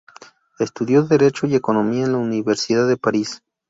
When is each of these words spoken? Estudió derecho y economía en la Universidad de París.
Estudió 0.57 1.03
derecho 1.03 1.45
y 1.45 1.53
economía 1.53 2.05
en 2.05 2.13
la 2.13 2.17
Universidad 2.17 2.87
de 2.87 2.97
París. 2.97 3.43